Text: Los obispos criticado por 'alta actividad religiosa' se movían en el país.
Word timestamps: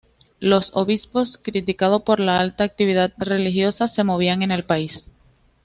Los 0.39 0.71
obispos 0.75 1.37
criticado 1.39 2.03
por 2.03 2.23
'alta 2.23 2.63
actividad 2.63 3.13
religiosa' 3.19 3.87
se 3.87 4.03
movían 4.03 4.41
en 4.41 4.49
el 4.49 4.63
país. 4.63 5.11